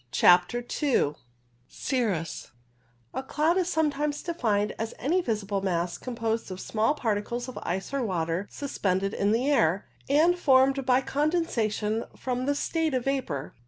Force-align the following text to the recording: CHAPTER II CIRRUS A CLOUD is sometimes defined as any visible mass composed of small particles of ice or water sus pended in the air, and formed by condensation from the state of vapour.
CHAPTER 0.11 0.65
II 0.81 1.13
CIRRUS 1.67 2.49
A 3.13 3.21
CLOUD 3.21 3.57
is 3.59 3.69
sometimes 3.71 4.23
defined 4.23 4.73
as 4.79 4.95
any 4.97 5.21
visible 5.21 5.61
mass 5.61 5.99
composed 5.99 6.49
of 6.49 6.59
small 6.59 6.95
particles 6.95 7.47
of 7.47 7.59
ice 7.61 7.93
or 7.93 8.01
water 8.03 8.47
sus 8.49 8.75
pended 8.79 9.13
in 9.13 9.31
the 9.31 9.47
air, 9.51 9.85
and 10.09 10.39
formed 10.39 10.87
by 10.87 11.01
condensation 11.01 12.03
from 12.17 12.47
the 12.47 12.55
state 12.55 12.95
of 12.95 13.05
vapour. 13.05 13.53